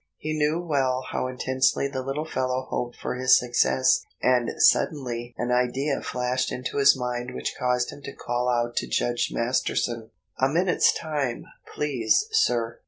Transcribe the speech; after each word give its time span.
He 0.17 0.33
knew 0.35 0.59
well 0.59 1.05
how 1.11 1.27
intensely 1.27 1.87
the 1.87 2.01
little 2.01 2.25
fellow 2.25 2.63
hoped 2.71 2.95
for 2.95 3.13
his 3.17 3.37
success, 3.37 4.03
and 4.19 4.49
suddenly 4.57 5.35
an 5.37 5.51
idea 5.51 6.01
flashed 6.01 6.51
into 6.51 6.77
his 6.77 6.97
mind 6.97 7.35
which 7.35 7.53
caused 7.55 7.91
him 7.91 8.01
to 8.05 8.11
call 8.15 8.49
out 8.49 8.75
to 8.77 8.87
Judge 8.87 9.29
Masterton,— 9.31 10.09
"A 10.39 10.49
minute's 10.49 10.91
time, 10.91 11.45
please, 11.75 12.25
sir." 12.31 12.79